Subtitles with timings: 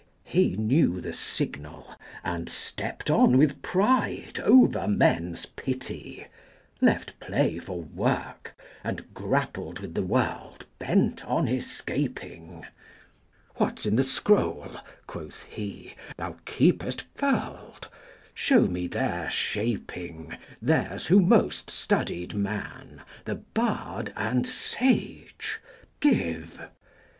[0.25, 1.93] He knew the signal,
[2.23, 6.25] and stepped on with pride Over men's pity;
[6.81, 12.65] Left play for work, and grappled with the world 45 Bent on escaping:
[13.57, 14.75] "What's in the scroll,"
[15.05, 17.87] quoth he, "thou keepest furled?
[18.33, 25.61] Show me their shaping, Theirs who most studied man, the bard and sage
[25.99, 26.59] Give!"